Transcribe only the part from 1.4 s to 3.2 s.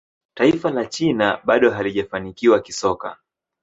bado halijafanikiwa kisoka